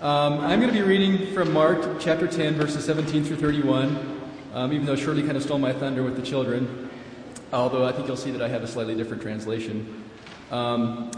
[0.00, 4.20] Um, I'm going to be reading from Mark chapter 10, verses 17 through 31,
[4.54, 6.88] um, even though Shirley kind of stole my thunder with the children,
[7.52, 10.02] although I think you'll see that I have a slightly different translation.
[10.50, 11.10] Um,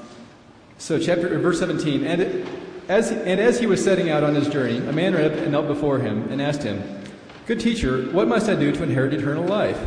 [0.78, 2.48] so, chapter, verse 17, and, it,
[2.88, 5.52] as, and as he was setting out on his journey, a man ran up and
[5.52, 6.82] knelt before him and asked him,
[7.46, 9.78] Good teacher, what must I do to inherit eternal life?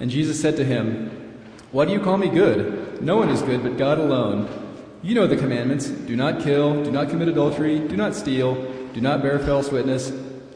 [0.00, 1.38] And Jesus said to him,
[1.70, 3.00] Why do you call me good?
[3.00, 4.65] No one is good but God alone.
[5.06, 8.56] You know the commandments do not kill, do not commit adultery, do not steal,
[8.92, 10.10] do not bear false witness,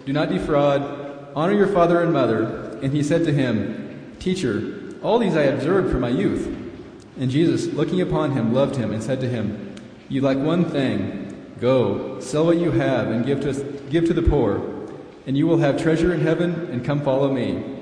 [0.04, 2.76] do not defraud, honor your father and mother.
[2.82, 6.48] And he said to him, Teacher, all these I observed from my youth.
[7.16, 9.76] And Jesus, looking upon him, loved him and said to him,
[10.08, 11.52] You lack one thing.
[11.60, 13.52] Go, sell what you have and give to,
[13.88, 14.88] give to the poor,
[15.28, 17.78] and you will have treasure in heaven, and come follow me.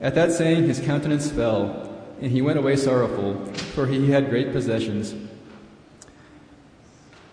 [0.00, 3.44] At that saying, his countenance fell, and he went away sorrowful,
[3.74, 5.12] for he had great possessions.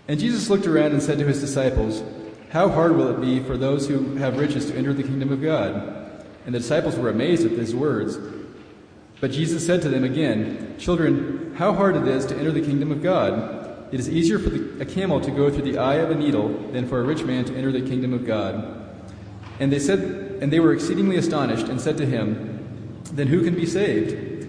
[0.09, 2.01] And Jesus looked around and said to his disciples,
[2.49, 5.39] How hard will it be for those who have riches to enter the kingdom of
[5.39, 6.25] God?
[6.47, 8.17] And the disciples were amazed at his words.
[9.21, 12.91] But Jesus said to them again, Children, how hard it is to enter the kingdom
[12.91, 13.93] of God.
[13.93, 16.49] It is easier for the, a camel to go through the eye of a needle
[16.71, 18.91] than for a rich man to enter the kingdom of God.
[19.59, 19.99] And they said,
[20.41, 24.47] and they were exceedingly astonished, and said to him, Then who can be saved?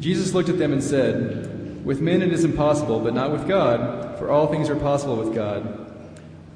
[0.00, 1.43] Jesus looked at them and said,
[1.84, 5.34] with men it is impossible, but not with God, for all things are possible with
[5.34, 5.92] God.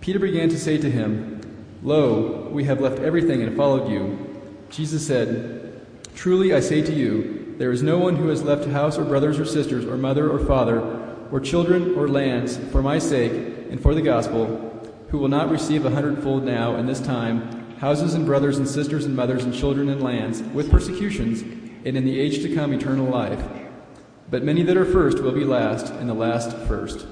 [0.01, 1.41] Peter began to say to him,
[1.83, 4.43] Lo, we have left everything and followed you.
[4.71, 8.99] Jesus said, Truly I say to you, there is no one who has left house
[8.99, 10.81] or brothers or sisters or mother or father
[11.31, 13.33] or children or lands for my sake
[13.71, 14.65] and for the gospel,
[15.11, 19.05] who will not receive a hundredfold now in this time houses and brothers and sisters
[19.05, 23.06] and mothers and children and lands with persecutions, and in the age to come eternal
[23.06, 23.41] life.
[24.31, 27.07] But many that are first will be last, and the last first.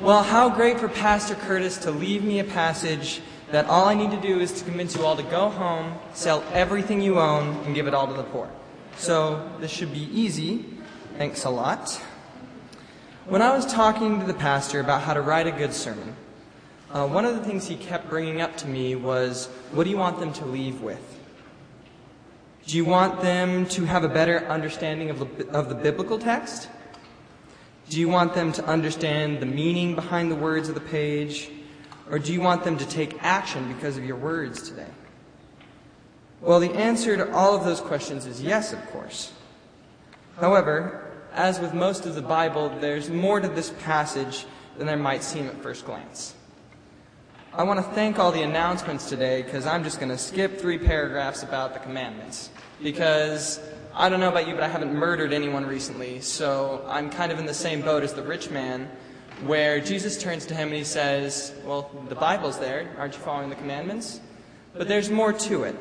[0.00, 4.10] Well, how great for Pastor Curtis to leave me a passage that all I need
[4.12, 7.74] to do is to convince you all to go home, sell everything you own, and
[7.74, 8.48] give it all to the poor.
[8.96, 10.64] So this should be easy.
[11.18, 12.00] Thanks a lot.
[13.26, 16.16] When I was talking to the pastor about how to write a good sermon,
[16.90, 19.98] uh, one of the things he kept bringing up to me was, What do you
[19.98, 21.09] want them to leave with?
[22.70, 26.68] Do you want them to have a better understanding of the, of the biblical text?
[27.88, 31.50] Do you want them to understand the meaning behind the words of the page?
[32.12, 34.86] Or do you want them to take action because of your words today?
[36.40, 39.32] Well, the answer to all of those questions is yes, of course.
[40.38, 44.46] However, as with most of the Bible, there's more to this passage
[44.78, 46.36] than there might seem at first glance.
[47.52, 50.78] I want to thank all the announcements today because I'm just going to skip three
[50.78, 52.48] paragraphs about the commandments.
[52.80, 53.58] Because
[53.92, 57.40] I don't know about you, but I haven't murdered anyone recently, so I'm kind of
[57.40, 58.88] in the same boat as the rich man,
[59.46, 62.88] where Jesus turns to him and he says, Well, the Bible's there.
[62.96, 64.20] Aren't you following the commandments?
[64.72, 65.74] But there's more to it.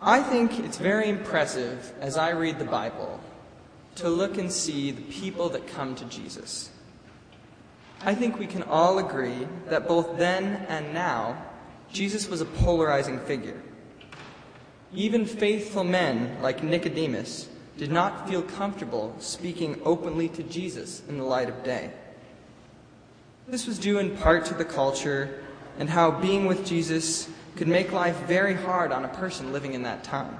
[0.00, 3.18] I think it's very impressive as I read the Bible
[3.96, 6.70] to look and see the people that come to Jesus.
[8.04, 11.42] I think we can all agree that both then and now,
[11.92, 13.60] Jesus was a polarizing figure.
[14.94, 21.24] Even faithful men like Nicodemus did not feel comfortable speaking openly to Jesus in the
[21.24, 21.90] light of day.
[23.46, 25.42] This was due in part to the culture
[25.78, 29.82] and how being with Jesus could make life very hard on a person living in
[29.82, 30.38] that time.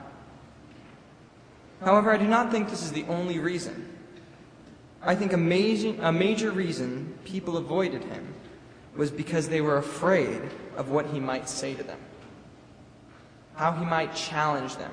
[1.82, 3.97] However, I do not think this is the only reason.
[5.08, 8.34] I think a major, a major reason people avoided him
[8.94, 10.42] was because they were afraid
[10.76, 11.98] of what he might say to them,
[13.54, 14.92] how he might challenge them,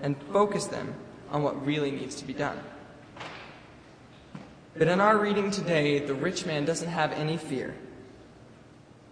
[0.00, 0.94] and focus them
[1.30, 2.58] on what really needs to be done.
[4.78, 7.74] But in our reading today, the rich man doesn't have any fear.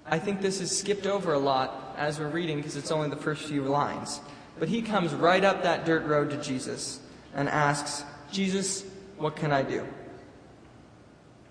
[0.06, 3.16] I think this is skipped over a lot as we're reading because it's only the
[3.16, 4.22] first few lines.
[4.59, 7.00] But he comes right up that dirt road to Jesus
[7.34, 8.86] and asks, Jesus,
[9.18, 9.86] what can I do?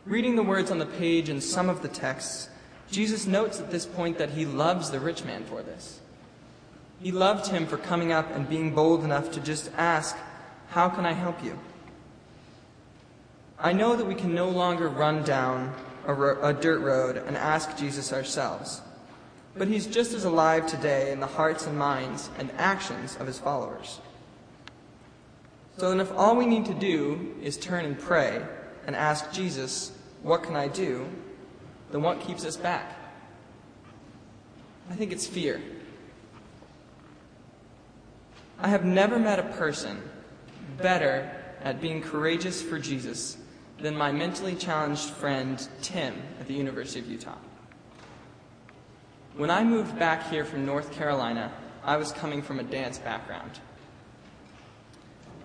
[0.08, 2.48] Reading the words on the page and some of the texts,
[2.90, 6.00] Jesus notes at this point that he loves the rich man for this.
[7.02, 10.16] He loved him for coming up and being bold enough to just ask,
[10.70, 11.60] How can I help you?
[13.60, 15.76] I know that we can no longer run down
[16.06, 18.82] a, ro- a, dirt road and ask Jesus ourselves,
[19.58, 23.40] but he's just as alive today in the hearts and minds and actions of his
[23.40, 24.00] followers.
[25.76, 28.42] So then, if all we need to do is turn and pray
[28.86, 29.92] and ask Jesus,
[30.24, 31.08] what can I do?
[31.92, 32.96] Then what keeps us back?
[34.90, 35.62] I think it's fear.
[38.60, 40.02] I have never met a person
[40.78, 41.32] better
[41.62, 43.38] at being courageous for Jesus
[43.80, 47.38] than my mentally challenged friend Tim at the University of Utah.
[49.36, 51.52] When I moved back here from North Carolina,
[51.84, 53.60] I was coming from a dance background.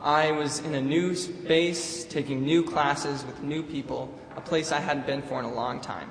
[0.00, 4.80] I was in a new space, taking new classes with new people, a place I
[4.80, 6.10] hadn't been for in a long time.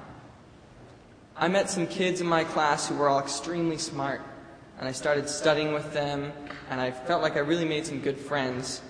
[1.35, 4.21] I met some kids in my class who were all extremely smart,
[4.77, 6.31] and I started studying with them,
[6.69, 8.81] and I felt like I really made some good friends.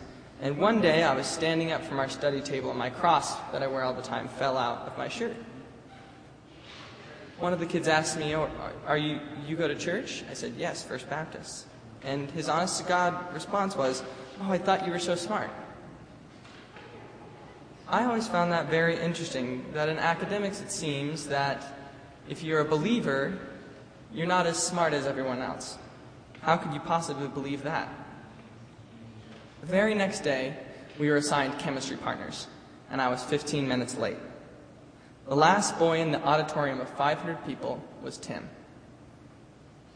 [0.41, 3.61] And one day I was standing up from our study table, and my cross that
[3.61, 5.35] I wear all the time fell out of my shirt.
[7.39, 8.49] One of the kids asked me, oh,
[8.85, 10.23] Are you, you go to church?
[10.29, 11.65] I said, Yes, First Baptist.
[12.03, 14.03] And his honest to God response was,
[14.41, 15.49] Oh, I thought you were so smart.
[17.91, 21.61] I always found that very interesting that in academics it seems that
[22.29, 23.37] if you're a believer,
[24.13, 25.77] you're not as smart as everyone else.
[26.39, 27.89] How could you possibly believe that?
[29.59, 30.55] The very next day,
[30.97, 32.47] we were assigned chemistry partners,
[32.89, 34.17] and I was 15 minutes late.
[35.27, 38.49] The last boy in the auditorium of 500 people was Tim.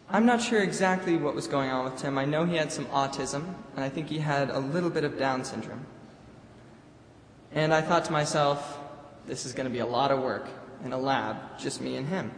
[0.09, 2.17] I'm not sure exactly what was going on with Tim.
[2.17, 5.17] I know he had some autism, and I think he had a little bit of
[5.17, 5.85] Down syndrome.
[7.55, 8.77] And I thought to myself,
[9.25, 10.45] this is going to be a lot of work
[10.83, 12.31] in a lab, just me and him.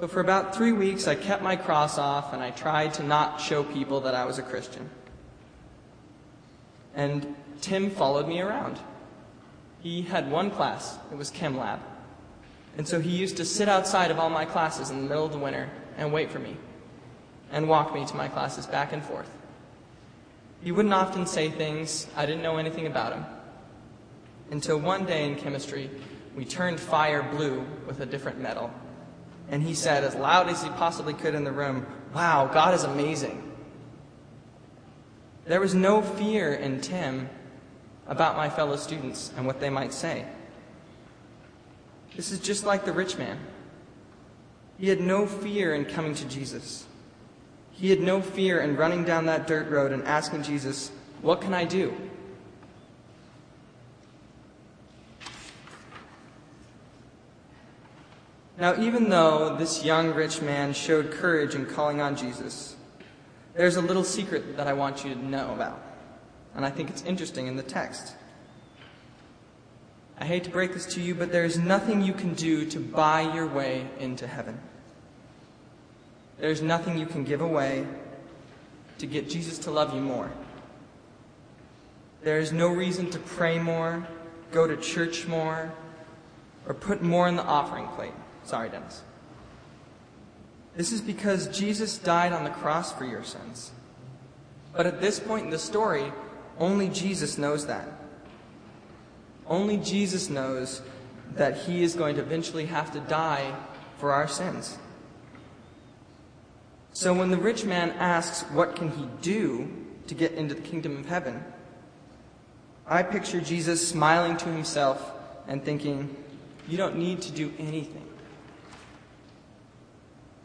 [0.00, 3.40] So for about three weeks, I kept my cross off and I tried to not
[3.40, 4.90] show people that I was a Christian.
[6.96, 8.78] And Tim followed me around.
[9.80, 11.78] He had one class, it was Chem Lab.
[12.76, 15.32] And so he used to sit outside of all my classes in the middle of
[15.32, 16.56] the winter and wait for me
[17.52, 19.30] and walk me to my classes back and forth.
[20.62, 23.24] He wouldn't often say things, I didn't know anything about him.
[24.50, 25.90] Until one day in chemistry,
[26.36, 28.70] we turned fire blue with a different metal.
[29.50, 32.84] And he said, as loud as he possibly could in the room, Wow, God is
[32.84, 33.50] amazing.
[35.46, 37.28] There was no fear in Tim
[38.06, 40.26] about my fellow students and what they might say.
[42.16, 43.40] This is just like the rich man.
[44.78, 46.86] He had no fear in coming to Jesus.
[47.72, 50.90] He had no fear in running down that dirt road and asking Jesus,
[51.20, 51.94] What can I do?
[58.58, 62.76] Now, even though this young rich man showed courage in calling on Jesus,
[63.54, 65.82] there's a little secret that I want you to know about.
[66.54, 68.14] And I think it's interesting in the text.
[70.18, 72.78] I hate to break this to you, but there is nothing you can do to
[72.78, 74.60] buy your way into heaven.
[76.38, 77.86] There's nothing you can give away
[78.98, 80.30] to get Jesus to love you more.
[82.22, 84.06] There is no reason to pray more,
[84.52, 85.72] go to church more,
[86.66, 88.12] or put more in the offering plate.
[88.44, 89.02] Sorry, Dennis.
[90.76, 93.72] This is because Jesus died on the cross for your sins.
[94.72, 96.12] But at this point in the story,
[96.58, 97.88] only Jesus knows that.
[99.46, 100.80] Only Jesus knows
[101.34, 103.54] that he is going to eventually have to die
[103.98, 104.78] for our sins.
[106.92, 109.70] So when the rich man asks, What can he do
[110.06, 111.42] to get into the kingdom of heaven?
[112.86, 115.12] I picture Jesus smiling to himself
[115.48, 116.14] and thinking,
[116.68, 118.06] You don't need to do anything.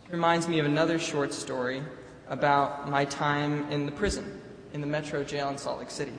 [0.07, 1.83] It reminds me of another short story
[2.29, 4.41] about my time in the prison,
[4.73, 6.13] in the Metro jail in Salt Lake City.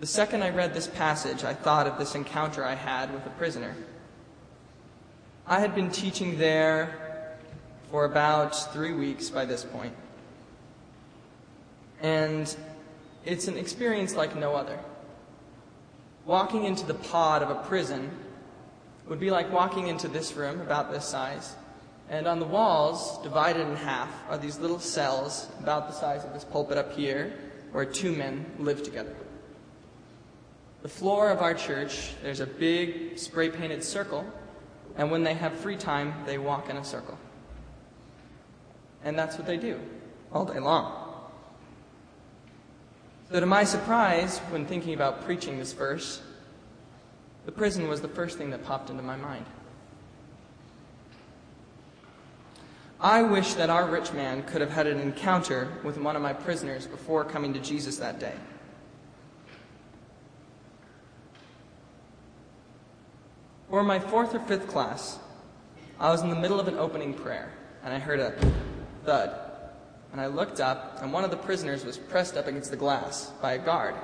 [0.00, 3.30] The second I read this passage, I thought of this encounter I had with a
[3.30, 3.74] prisoner.
[5.46, 7.11] I had been teaching there
[7.92, 9.92] for about three weeks by this point.
[12.00, 12.56] And
[13.26, 14.78] it's an experience like no other.
[16.24, 18.10] Walking into the pod of a prison
[19.08, 21.54] would be like walking into this room, about this size.
[22.08, 26.32] And on the walls, divided in half, are these little cells about the size of
[26.32, 27.30] this pulpit up here,
[27.72, 29.14] where two men live together.
[30.80, 34.24] The floor of our church, there's a big spray painted circle,
[34.96, 37.18] and when they have free time, they walk in a circle.
[39.04, 39.80] And that's what they do
[40.32, 40.98] all day long.
[43.30, 46.20] So, to my surprise, when thinking about preaching this verse,
[47.46, 49.46] the prison was the first thing that popped into my mind.
[53.00, 56.32] I wish that our rich man could have had an encounter with one of my
[56.32, 58.34] prisoners before coming to Jesus that day.
[63.68, 65.18] For my fourth or fifth class,
[65.98, 67.50] I was in the middle of an opening prayer,
[67.82, 68.34] and I heard a
[69.04, 69.38] thud.
[70.12, 73.30] And I looked up, and one of the prisoners was pressed up against the glass
[73.40, 73.94] by a guard.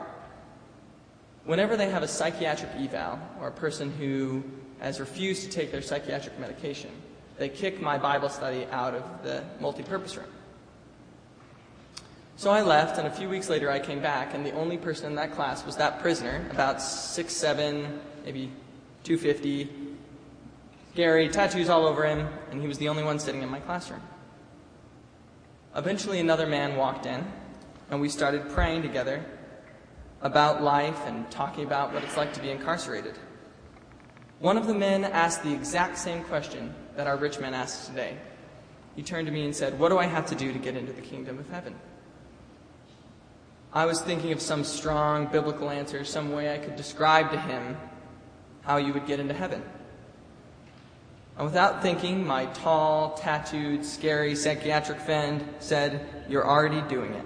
[1.44, 4.42] Whenever they have a psychiatric eval, or a person who
[4.80, 6.90] has refused to take their psychiatric medication,
[7.36, 10.26] they kick my Bible study out of the multipurpose room.
[12.36, 15.06] So I left, and a few weeks later I came back, and the only person
[15.06, 18.50] in that class was that prisoner, about six seven, maybe
[19.04, 19.68] 250,
[20.92, 24.02] scary, tattoos all over him, and he was the only one sitting in my classroom.
[25.78, 27.24] Eventually, another man walked in,
[27.88, 29.24] and we started praying together
[30.22, 33.16] about life and talking about what it's like to be incarcerated.
[34.40, 38.16] One of the men asked the exact same question that our rich man asked today.
[38.96, 40.92] He turned to me and said, What do I have to do to get into
[40.92, 41.76] the kingdom of heaven?
[43.72, 47.76] I was thinking of some strong biblical answer, some way I could describe to him
[48.62, 49.62] how you would get into heaven.
[51.38, 57.18] And without thinking, my tall, tattooed, scary psychiatric friend said, You're already doing it.
[57.18, 57.24] it.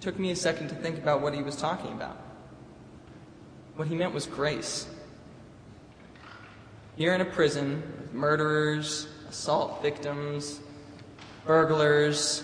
[0.00, 2.16] Took me a second to think about what he was talking about.
[3.76, 4.86] What he meant was grace.
[6.96, 10.60] Here in a prison with murderers, assault victims,
[11.44, 12.42] burglars,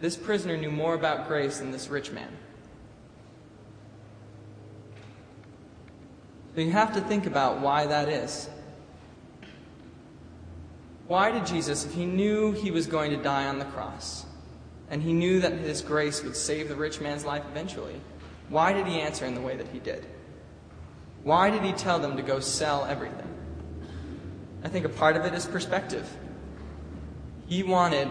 [0.00, 2.36] this prisoner knew more about grace than this rich man.
[6.54, 8.48] So you have to think about why that is.
[11.08, 14.26] Why did Jesus, if he knew he was going to die on the cross,
[14.90, 18.00] and he knew that his grace would save the rich man's life eventually,
[18.48, 20.06] why did he answer in the way that he did?
[21.22, 23.28] Why did he tell them to go sell everything?
[24.64, 26.08] I think a part of it is perspective.
[27.46, 28.08] He wanted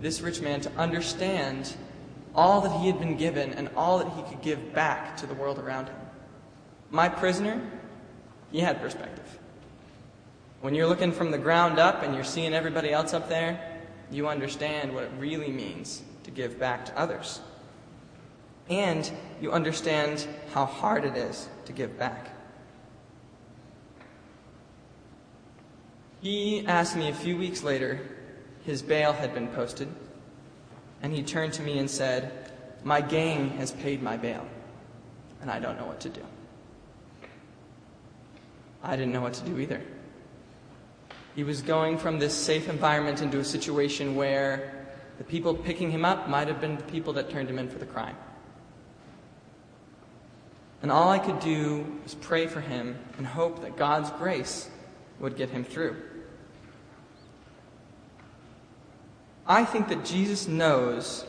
[0.00, 1.74] this rich man to understand
[2.34, 5.34] all that he had been given and all that he could give back to the
[5.34, 5.96] world around him.
[6.90, 7.60] My prisoner,
[8.50, 9.38] he had perspective.
[10.60, 13.78] When you're looking from the ground up and you're seeing everybody else up there,
[14.10, 17.40] you understand what it really means to give back to others.
[18.68, 22.30] And you understand how hard it is to give back.
[26.20, 28.00] He asked me a few weeks later
[28.64, 29.88] his bail had been posted,
[31.00, 32.50] and he turned to me and said,
[32.82, 34.46] My gang has paid my bail,
[35.40, 36.22] and I don't know what to do.
[38.82, 39.80] I didn't know what to do either.
[41.34, 46.04] He was going from this safe environment into a situation where the people picking him
[46.04, 48.16] up might have been the people that turned him in for the crime.
[50.82, 54.68] And all I could do was pray for him and hope that God's grace
[55.18, 55.96] would get him through.
[59.46, 61.24] I think that Jesus knows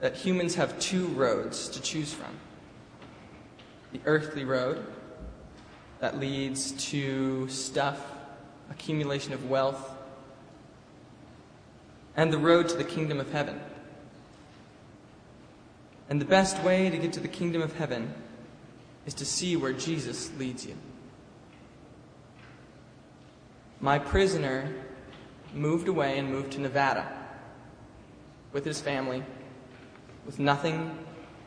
[0.00, 2.34] that humans have two roads to choose from
[3.92, 4.84] the earthly road
[6.00, 8.00] that leads to stuff,
[8.70, 9.96] accumulation of wealth,
[12.16, 13.60] and the road to the kingdom of heaven.
[16.08, 18.14] And the best way to get to the kingdom of heaven
[19.06, 20.74] is to see where Jesus leads you.
[23.80, 24.72] My prisoner
[25.54, 27.06] moved away and moved to Nevada
[28.52, 29.22] with his family
[30.26, 30.98] with nothing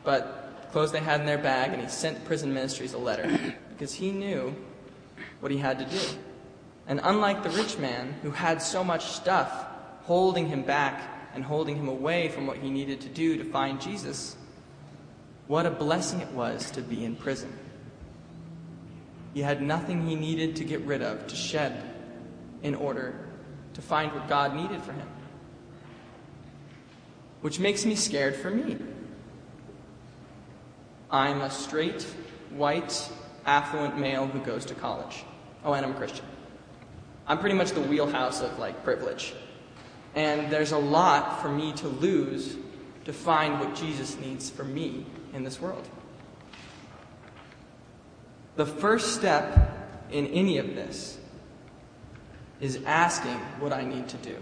[0.02, 3.94] but clothes they had in their bag, and he sent prison ministries a letter because
[3.94, 4.54] he knew
[5.40, 6.00] what he had to do.
[6.86, 9.66] And unlike the rich man who had so much stuff
[10.02, 11.02] holding him back
[11.34, 14.36] and holding him away from what he needed to do to find Jesus,
[15.48, 17.52] what a blessing it was to be in prison.
[19.34, 21.82] He had nothing he needed to get rid of, to shed,
[22.62, 23.18] in order
[23.74, 25.08] to find what God needed for him
[27.40, 28.78] which makes me scared for me.
[31.10, 32.06] I'm a straight,
[32.50, 33.10] white,
[33.46, 35.24] affluent male who goes to college.
[35.64, 36.24] Oh, and I'm Christian.
[37.26, 39.34] I'm pretty much the wheelhouse of like privilege.
[40.14, 42.56] And there's a lot for me to lose
[43.04, 45.88] to find what Jesus needs for me in this world.
[48.56, 51.18] The first step in any of this
[52.60, 54.36] is asking what I need to do.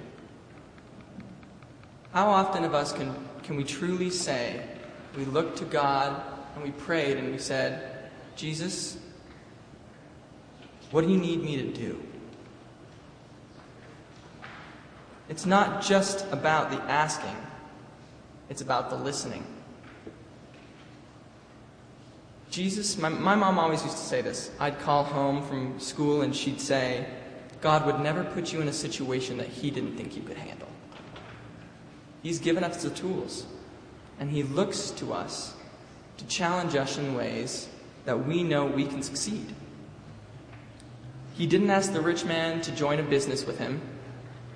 [2.12, 3.14] How often of us can,
[3.44, 4.66] can we truly say,
[5.16, 6.20] we looked to God
[6.54, 7.99] and we prayed and we said,
[8.36, 8.98] Jesus,
[10.90, 12.02] what do you need me to do?
[15.28, 17.36] It's not just about the asking,
[18.48, 19.44] it's about the listening.
[22.50, 24.50] Jesus, my, my mom always used to say this.
[24.58, 27.06] I'd call home from school and she'd say,
[27.60, 30.68] God would never put you in a situation that He didn't think you could handle.
[32.22, 33.46] He's given us the tools,
[34.18, 35.54] and He looks to us
[36.18, 37.68] to challenge us in ways
[38.04, 39.54] that we know we can succeed.
[41.34, 43.80] He didn't ask the rich man to join a business with him.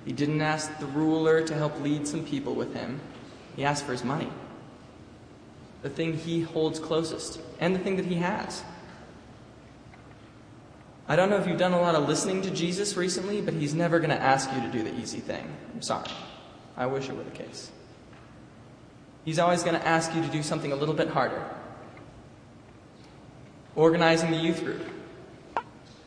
[0.05, 3.01] He didn't ask the ruler to help lead some people with him.
[3.57, 4.31] He asked for his money.
[5.83, 8.63] The thing he holds closest, and the thing that he has.
[11.07, 13.75] I don't know if you've done a lot of listening to Jesus recently, but he's
[13.75, 15.47] never going to ask you to do the easy thing.
[15.75, 16.09] I'm sorry.
[16.77, 17.71] I wish it were the case.
[19.25, 21.45] He's always going to ask you to do something a little bit harder.
[23.77, 24.83] Organizing the youth group.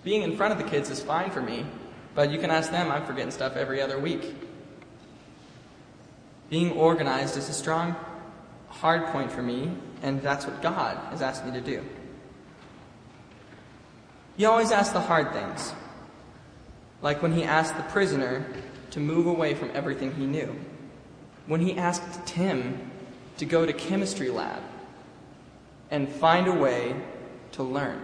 [0.04, 1.66] Being in front of the kids is fine for me,
[2.16, 4.36] but you can ask them, I'm forgetting stuff every other week.
[6.50, 7.96] Being organized is a strong,
[8.70, 9.72] hard point for me,
[10.02, 11.84] and that's what God has asked me to do.
[14.38, 15.74] He always asks the hard things,
[17.02, 18.46] like when he asked the prisoner
[18.92, 20.58] to move away from everything he knew,
[21.48, 22.92] when he asked Tim
[23.38, 24.62] to go to chemistry lab
[25.92, 26.96] and find a way
[27.58, 28.04] to learn.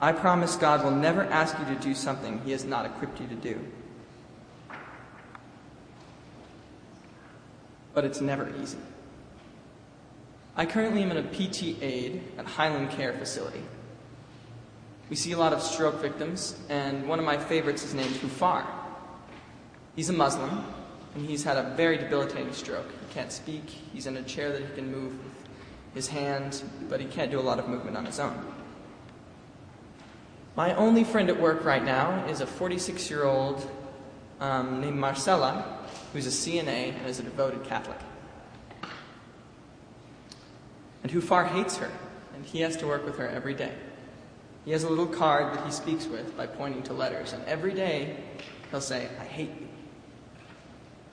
[0.00, 3.26] I promise God will never ask you to do something he has not equipped you
[3.26, 3.58] to do.
[7.94, 8.78] But it's never easy.
[10.54, 13.62] I currently am in a PT aide at Highland Care Facility.
[15.08, 18.66] We see a lot of stroke victims, and one of my favorites is named Hufar.
[19.96, 20.62] He's a Muslim,
[21.14, 22.86] and he's had a very debilitating stroke.
[23.08, 25.47] He can't speak, he's in a chair that he can move with
[25.98, 28.36] his hand, but he can't do a lot of movement on his own.
[30.54, 33.68] My only friend at work right now is a 46 year old
[34.38, 35.80] um, named Marcella,
[36.12, 37.98] who's a CNA and is a devoted Catholic.
[41.02, 41.90] And Hufar hates her,
[42.32, 43.72] and he has to work with her every day.
[44.64, 47.74] He has a little card that he speaks with by pointing to letters, and every
[47.74, 48.18] day
[48.70, 49.66] he'll say, I hate you,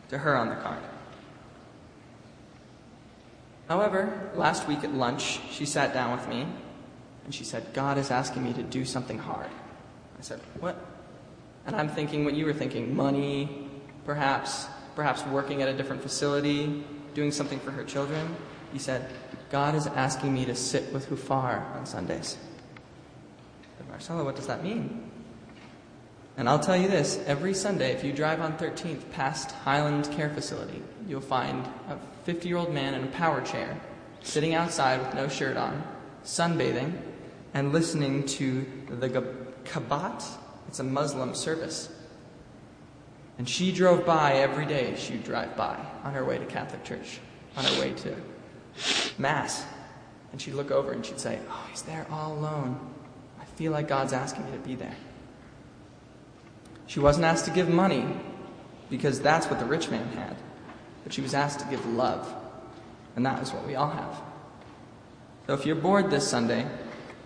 [0.10, 0.84] to her on the card.
[3.68, 6.46] However, last week at lunch, she sat down with me
[7.26, 9.50] and she said, God is asking me to do something hard.
[10.20, 10.78] I said, What?
[11.66, 13.70] And I'm thinking what you were thinking money,
[14.06, 16.84] perhaps, perhaps working at a different facility,
[17.16, 18.36] doing something for her children.
[18.72, 19.10] He said,
[19.50, 22.38] God is asking me to sit with Hufar on Sundays.
[23.78, 25.12] Said, Marcella, what does that mean?
[26.38, 30.30] And I'll tell you this every Sunday, if you drive on 13th past Highland Care
[30.30, 33.80] Facility, you'll find a 50 year old man in a power chair,
[34.22, 35.82] sitting outside with no shirt on,
[36.26, 36.94] sunbathing,
[37.54, 39.08] and listening to the
[39.64, 40.26] Kabat.
[40.68, 41.90] It's a Muslim service.
[43.38, 47.20] And she drove by every day, she'd drive by on her way to Catholic Church,
[47.56, 48.16] on her way to
[49.18, 49.66] Mass.
[50.34, 52.78] And she'd look over and she'd say, Oh, he's there all alone.
[53.40, 54.96] I feel like God's asking me to be there.
[56.88, 58.06] She wasn't asked to give money
[58.90, 60.36] because that's what the rich man had,
[61.04, 62.32] but she was asked to give love,
[63.16, 64.22] and that is what we all have.
[65.48, 66.68] So if you're bored this Sunday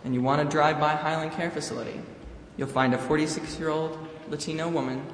[0.04, 2.02] and you want to drive by Highland Care Facility,
[2.58, 3.98] you'll find a 46 year old
[4.30, 5.06] Latino woman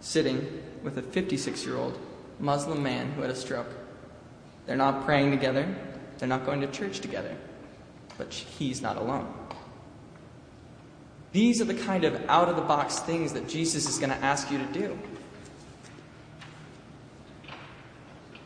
[0.00, 1.98] sitting with a 56 year old
[2.38, 3.70] Muslim man who had a stroke.
[4.66, 5.74] They're not praying together,
[6.18, 7.34] they're not going to church together,
[8.18, 9.32] but he's not alone.
[11.36, 14.16] These are the kind of out of the box things that Jesus is going to
[14.24, 14.98] ask you to do.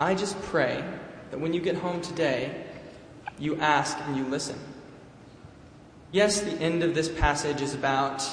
[0.00, 0.82] I just pray
[1.30, 2.64] that when you get home today,
[3.38, 4.58] you ask and you listen.
[6.10, 8.28] Yes, the end of this passage is about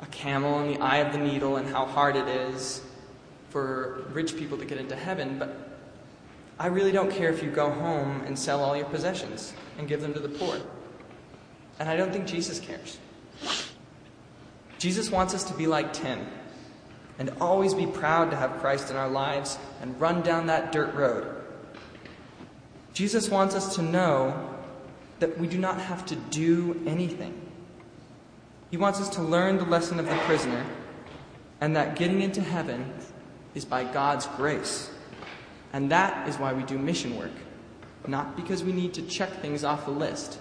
[0.00, 2.80] a camel in the eye of the needle and how hard it is
[3.50, 5.76] for rich people to get into heaven, but
[6.58, 10.00] I really don't care if you go home and sell all your possessions and give
[10.00, 10.56] them to the poor.
[11.78, 12.96] And I don't think Jesus cares.
[14.78, 16.26] Jesus wants us to be like Tim
[17.18, 20.94] and always be proud to have Christ in our lives and run down that dirt
[20.94, 21.34] road.
[22.92, 24.54] Jesus wants us to know
[25.18, 27.40] that we do not have to do anything.
[28.70, 30.64] He wants us to learn the lesson of the prisoner
[31.60, 32.92] and that getting into heaven
[33.54, 34.90] is by God's grace.
[35.72, 37.32] And that is why we do mission work.
[38.06, 40.38] Not because we need to check things off the list,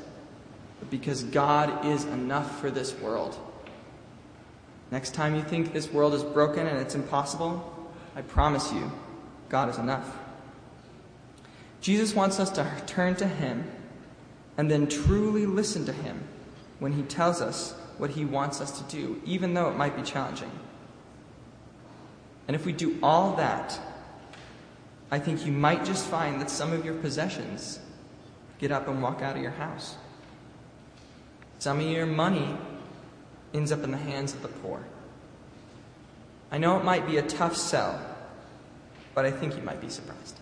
[0.79, 3.37] but because God is enough for this world.
[4.91, 7.73] Next time you think this world is broken and it's impossible,
[8.15, 8.91] I promise you,
[9.49, 10.17] God is enough.
[11.81, 13.69] Jesus wants us to turn to Him
[14.57, 16.23] and then truly listen to Him
[16.79, 20.01] when He tells us what He wants us to do, even though it might be
[20.01, 20.51] challenging.
[22.47, 23.77] And if we do all that,
[25.11, 27.79] I think you might just find that some of your possessions
[28.59, 29.95] get up and walk out of your house.
[31.59, 32.57] Some of your money
[33.53, 34.83] ends up in the hands of the poor.
[36.51, 37.99] I know it might be a tough sell,
[39.13, 40.37] but I think you might be surprised.